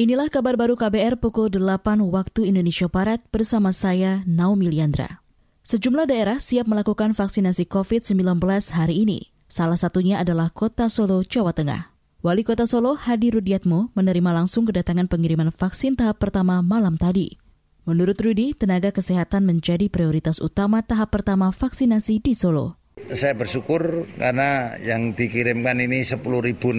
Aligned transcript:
Inilah 0.00 0.32
kabar 0.32 0.56
baru 0.56 0.80
KBR 0.80 1.20
pukul 1.20 1.52
8 1.52 2.00
waktu 2.08 2.48
Indonesia 2.48 2.88
Barat 2.88 3.20
bersama 3.28 3.68
saya 3.68 4.24
Naomi 4.24 4.72
Liandra. 4.72 5.20
Sejumlah 5.60 6.08
daerah 6.08 6.40
siap 6.40 6.64
melakukan 6.64 7.12
vaksinasi 7.12 7.68
COVID-19 7.68 8.40
hari 8.72 9.04
ini. 9.04 9.28
Salah 9.44 9.76
satunya 9.76 10.16
adalah 10.16 10.56
Kota 10.56 10.88
Solo, 10.88 11.20
Jawa 11.20 11.52
Tengah. 11.52 11.92
Wali 12.24 12.48
Kota 12.48 12.64
Solo, 12.64 12.96
Hadi 12.96 13.28
Rudiatmo, 13.28 13.92
menerima 13.92 14.40
langsung 14.40 14.64
kedatangan 14.64 15.04
pengiriman 15.04 15.52
vaksin 15.52 16.00
tahap 16.00 16.16
pertama 16.16 16.64
malam 16.64 16.96
tadi. 16.96 17.36
Menurut 17.84 18.16
Rudi, 18.24 18.56
tenaga 18.56 18.96
kesehatan 18.96 19.44
menjadi 19.44 19.92
prioritas 19.92 20.40
utama 20.40 20.80
tahap 20.80 21.12
pertama 21.12 21.52
vaksinasi 21.52 22.24
di 22.24 22.32
Solo. 22.32 22.79
Saya 23.10 23.34
bersyukur 23.34 24.06
karena 24.22 24.78
yang 24.78 25.10
dikirimkan 25.18 25.82
ini 25.82 26.06
10.609, 26.06 26.70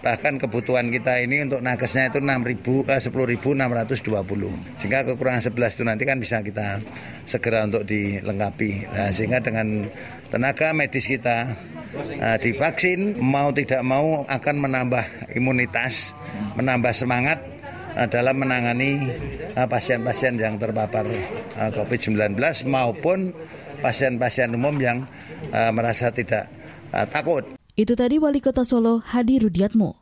bahkan 0.00 0.34
kebutuhan 0.40 0.88
kita 0.88 1.20
ini 1.20 1.44
untuk 1.44 1.60
nakesnya 1.60 2.08
itu 2.08 2.24
6.000, 2.24 2.88
eh, 2.88 2.96
10.620. 2.96 4.56
Sehingga 4.80 5.04
kekurangan 5.04 5.44
11 5.44 5.76
itu 5.76 5.84
nanti 5.84 6.04
kan 6.08 6.16
bisa 6.16 6.40
kita 6.40 6.80
segera 7.28 7.68
untuk 7.68 7.84
dilengkapi. 7.84 8.88
Nah, 8.88 9.12
sehingga 9.12 9.44
dengan 9.44 9.92
tenaga 10.32 10.72
medis 10.72 11.04
kita 11.04 11.52
uh, 11.96 12.36
divaksin, 12.40 13.20
mau 13.20 13.52
tidak 13.52 13.84
mau 13.84 14.24
akan 14.24 14.56
menambah 14.56 15.36
imunitas, 15.36 16.16
menambah 16.56 16.96
semangat 16.96 17.44
uh, 17.96 18.08
dalam 18.08 18.40
menangani 18.40 19.04
eh, 19.56 19.66
pasien-pasien 19.68 20.36
yang 20.36 20.60
terpapar 20.60 21.04
uh, 21.60 21.70
COVID-19 21.72 22.36
maupun 22.68 23.36
pasien-pasien 23.86 24.50
umum 24.50 24.74
yang 24.82 25.06
uh, 25.54 25.70
merasa 25.70 26.10
tidak 26.10 26.50
uh, 26.90 27.06
takut. 27.06 27.46
Itu 27.78 27.94
tadi 27.94 28.18
Wali 28.18 28.42
Kota 28.42 28.66
Solo 28.66 28.98
Hadi 28.98 29.38
Rudiatmo. 29.38 29.94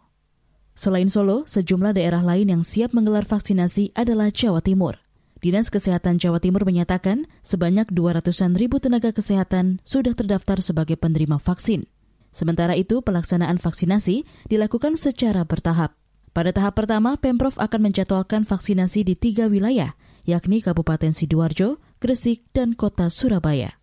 Selain 0.73 1.13
Solo, 1.13 1.45
sejumlah 1.45 1.93
daerah 1.93 2.25
lain 2.25 2.49
yang 2.49 2.63
siap 2.65 2.97
menggelar 2.97 3.29
vaksinasi 3.29 3.93
adalah 3.93 4.33
Jawa 4.33 4.65
Timur. 4.65 5.05
Dinas 5.45 5.69
Kesehatan 5.69 6.17
Jawa 6.17 6.41
Timur 6.41 6.65
menyatakan 6.65 7.29
sebanyak 7.45 7.93
200-an 7.93 8.57
ribu 8.57 8.81
tenaga 8.81 9.13
kesehatan 9.13 9.85
sudah 9.85 10.17
terdaftar 10.17 10.65
sebagai 10.65 10.97
penerima 10.97 11.37
vaksin. 11.37 11.85
Sementara 12.33 12.73
itu, 12.75 13.05
pelaksanaan 13.05 13.61
vaksinasi 13.61 14.25
dilakukan 14.49 14.97
secara 14.97 15.45
bertahap. 15.45 15.93
Pada 16.33 16.51
tahap 16.51 16.81
pertama, 16.81 17.21
Pemprov 17.21 17.55
akan 17.61 17.93
menjadwalkan 17.93 18.49
vaksinasi 18.49 19.05
di 19.07 19.15
tiga 19.15 19.47
wilayah, 19.47 19.95
yakni 20.25 20.65
Kabupaten 20.65 21.13
Sidoarjo, 21.13 21.79
Gresik, 22.05 22.45
dan 22.53 22.77
Kota 22.77 23.09
Surabaya. 23.09 23.81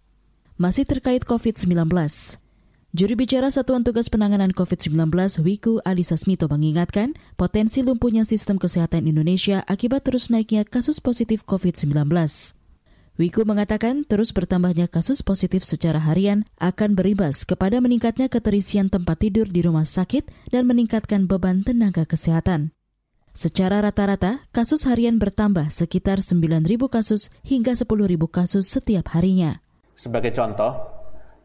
Masih 0.62 0.86
terkait 0.86 1.26
COVID-19, 1.26 1.90
Juru 2.94 3.16
bicara 3.18 3.50
Satuan 3.50 3.82
Tugas 3.82 4.14
Penanganan 4.14 4.54
COVID-19 4.54 5.10
Wiku 5.42 5.82
Adhisa 5.82 6.20
Smito 6.22 6.46
mengingatkan 6.46 7.18
potensi 7.34 7.82
lumpuhnya 7.82 8.28
sistem 8.30 8.62
kesehatan 8.62 9.10
Indonesia 9.10 9.66
akibat 9.66 10.06
terus 10.06 10.30
naiknya 10.30 10.68
kasus 10.70 11.02
positif 11.02 11.48
COVID-19. 11.50 11.98
Wiku 13.18 13.42
mengatakan 13.48 14.04
terus 14.04 14.36
bertambahnya 14.36 14.86
kasus 14.92 15.24
positif 15.26 15.66
secara 15.66 16.04
harian 16.04 16.44
akan 16.62 16.94
berimbas 16.94 17.48
kepada 17.48 17.82
meningkatnya 17.82 18.30
keterisian 18.30 18.94
tempat 18.94 19.24
tidur 19.24 19.50
di 19.50 19.64
rumah 19.66 19.88
sakit 19.88 20.54
dan 20.54 20.70
meningkatkan 20.70 21.26
beban 21.32 21.66
tenaga 21.66 22.06
kesehatan. 22.06 22.76
Secara 23.32 23.80
rata-rata, 23.80 24.44
kasus 24.52 24.84
harian 24.84 25.16
bertambah 25.16 25.72
sekitar 25.72 26.20
9.000 26.20 26.68
kasus 26.92 27.32
hingga 27.48 27.80
10.000 27.80 27.88
kasus 28.28 28.68
setiap 28.68 29.16
harinya. 29.16 29.64
Sebagai 29.96 30.36
contoh, 30.36 30.76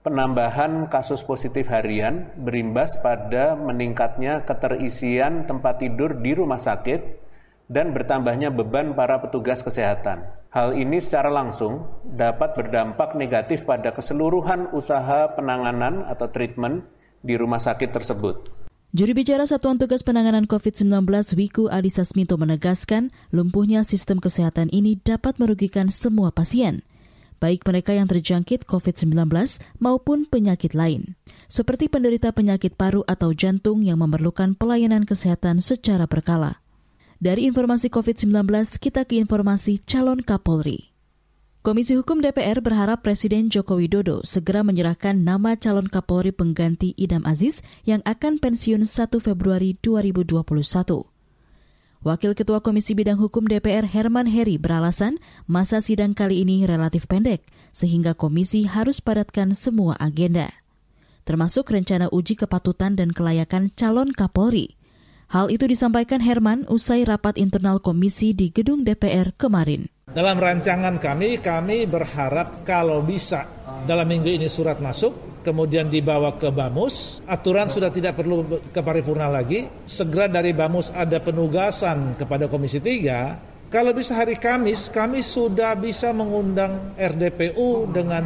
penambahan 0.03 0.91
kasus 0.91 1.23
positif 1.23 1.70
harian 1.70 2.34
berimbas 2.43 2.98
pada 2.98 3.55
meningkatnya 3.55 4.43
keterisian 4.43 5.47
tempat 5.47 5.78
tidur 5.78 6.19
di 6.19 6.34
rumah 6.34 6.59
sakit 6.59 7.23
dan 7.70 7.95
bertambahnya 7.95 8.50
beban 8.50 8.95
para 8.98 9.23
petugas 9.23 9.62
kesehatan. 9.62 10.27
Hal 10.50 10.75
ini 10.75 10.98
secara 10.98 11.31
langsung 11.31 11.87
dapat 12.03 12.59
berdampak 12.59 13.15
negatif 13.15 13.62
pada 13.62 13.95
keseluruhan 13.95 14.75
usaha 14.75 15.38
penanganan 15.38 16.03
atau 16.06 16.31
treatment 16.34 16.87
di 17.22 17.38
rumah 17.38 17.62
sakit 17.62 17.91
tersebut. 17.94 18.56
Juru 18.97 19.12
bicara 19.12 19.45
Satuan 19.45 19.77
Tugas 19.77 20.01
Penanganan 20.01 20.49
COVID-19 20.49 20.89
Wiku 21.37 21.69
Adhisa 21.69 22.01
Smito 22.01 22.41
menegaskan 22.41 23.12
lumpuhnya 23.29 23.84
sistem 23.84 24.25
kesehatan 24.25 24.73
ini 24.73 24.97
dapat 24.97 25.37
merugikan 25.37 25.93
semua 25.93 26.33
pasien, 26.33 26.81
baik 27.37 27.61
mereka 27.69 27.93
yang 27.93 28.09
terjangkit 28.09 28.65
COVID-19 28.65 29.29
maupun 29.85 30.25
penyakit 30.25 30.73
lain, 30.73 31.12
seperti 31.45 31.93
penderita 31.93 32.33
penyakit 32.33 32.73
paru 32.73 33.05
atau 33.05 33.37
jantung 33.37 33.85
yang 33.85 34.01
memerlukan 34.01 34.56
pelayanan 34.56 35.05
kesehatan 35.05 35.61
secara 35.61 36.09
berkala. 36.09 36.65
Dari 37.21 37.45
informasi 37.45 37.93
COVID-19, 37.93 38.49
kita 38.81 39.05
ke 39.05 39.21
informasi 39.21 39.77
calon 39.85 40.25
Kapolri. 40.25 40.96
Komisi 41.66 41.99
Hukum 41.99 42.22
DPR 42.22 42.62
berharap 42.62 43.03
Presiden 43.03 43.50
Joko 43.50 43.82
Widodo 43.82 44.22
segera 44.22 44.62
menyerahkan 44.62 45.19
nama 45.19 45.59
calon 45.59 45.91
Kapolri 45.91 46.31
pengganti 46.31 46.94
Idam 46.94 47.27
Aziz 47.27 47.59
yang 47.82 48.06
akan 48.06 48.38
pensiun 48.38 48.87
1 48.87 49.10
Februari 49.19 49.75
2021. 49.82 50.47
Wakil 52.06 52.32
Ketua 52.38 52.62
Komisi 52.62 52.94
Bidang 52.94 53.19
Hukum 53.19 53.50
DPR 53.50 53.82
Herman 53.82 54.31
Heri 54.31 54.62
beralasan 54.62 55.19
masa 55.50 55.82
sidang 55.82 56.15
kali 56.15 56.47
ini 56.47 56.62
relatif 56.71 57.10
pendek, 57.10 57.43
sehingga 57.75 58.15
komisi 58.15 58.71
harus 58.71 59.03
padatkan 59.03 59.50
semua 59.59 59.99
agenda. 59.99 60.55
Termasuk 61.26 61.66
rencana 61.66 62.06
uji 62.15 62.38
kepatutan 62.38 62.94
dan 62.94 63.10
kelayakan 63.10 63.75
calon 63.75 64.15
Kapolri. 64.15 64.78
Hal 65.34 65.50
itu 65.50 65.66
disampaikan 65.66 66.22
Herman 66.22 66.62
usai 66.71 67.03
rapat 67.03 67.34
internal 67.34 67.82
komisi 67.82 68.38
di 68.38 68.55
gedung 68.55 68.87
DPR 68.87 69.34
kemarin. 69.34 69.96
Dalam 70.16 70.41
rancangan 70.41 70.97
kami, 70.97 71.44
kami 71.44 71.84
berharap 71.84 72.65
kalau 72.65 73.04
bisa 73.04 73.44
dalam 73.84 74.09
minggu 74.09 74.32
ini 74.32 74.49
surat 74.49 74.81
masuk, 74.81 75.44
kemudian 75.44 75.93
dibawa 75.93 76.41
ke 76.41 76.49
Bamus, 76.49 77.21
aturan 77.28 77.69
sudah 77.69 77.93
tidak 77.93 78.16
perlu 78.16 78.49
ke 78.49 78.81
paripurna 78.81 79.28
lagi, 79.28 79.69
segera 79.84 80.25
dari 80.25 80.56
Bamus 80.56 80.88
ada 80.97 81.21
penugasan 81.21 82.16
kepada 82.16 82.49
Komisi 82.49 82.81
3, 82.81 83.69
kalau 83.69 83.93
bisa 83.93 84.16
hari 84.16 84.41
Kamis, 84.41 84.88
kami 84.88 85.21
sudah 85.21 85.76
bisa 85.76 86.16
mengundang 86.16 86.97
RDPU 86.97 87.93
dengan 87.93 88.25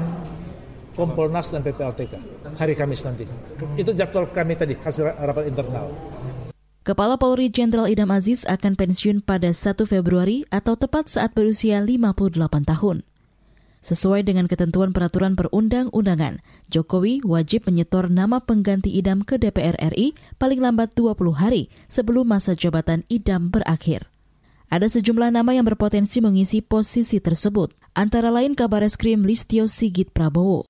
Kompolnas 0.94 1.50
dan 1.50 1.66
PPLTK 1.66 2.14
hari 2.54 2.78
Kamis 2.78 3.02
nanti. 3.02 3.26
Itu 3.74 3.90
jadwal 3.98 4.30
kami 4.30 4.54
tadi, 4.54 4.78
hasil 4.78 5.10
rapat 5.10 5.50
internal. 5.50 5.90
Kepala 6.90 7.22
Polri 7.22 7.54
Jenderal 7.54 7.86
Idam 7.86 8.10
Aziz 8.10 8.42
akan 8.50 8.74
pensiun 8.74 9.22
pada 9.22 9.54
1 9.54 9.78
Februari 9.86 10.42
atau 10.50 10.74
tepat 10.74 11.06
saat 11.06 11.30
berusia 11.38 11.78
58 11.78 12.34
tahun. 12.66 13.06
Sesuai 13.78 14.26
dengan 14.26 14.50
ketentuan 14.50 14.90
peraturan 14.90 15.38
perundang-undangan, 15.38 16.42
Jokowi 16.66 17.22
wajib 17.22 17.70
menyetor 17.70 18.10
nama 18.10 18.42
pengganti 18.42 18.90
Idam 18.90 19.22
ke 19.22 19.38
DPR 19.38 19.78
RI 19.94 20.18
paling 20.42 20.58
lambat 20.58 20.98
20 20.98 21.14
hari 21.38 21.70
sebelum 21.86 22.26
masa 22.26 22.58
jabatan 22.58 23.06
Idam 23.06 23.54
berakhir. 23.54 24.10
Ada 24.66 24.90
sejumlah 24.90 25.30
nama 25.30 25.54
yang 25.54 25.70
berpotensi 25.70 26.18
mengisi 26.18 26.58
posisi 26.58 27.22
tersebut, 27.22 27.70
antara 27.94 28.34
lain 28.34 28.58
kabar 28.58 28.82
eskrim 28.82 29.22
Listio 29.22 29.70
Sigit 29.70 30.10
Prabowo. 30.10 30.66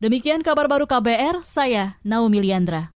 Demikian 0.00 0.40
kabar 0.40 0.64
baru 0.64 0.88
KBR, 0.88 1.44
saya 1.44 2.00
Naomi 2.00 2.40
Liandra. 2.40 2.88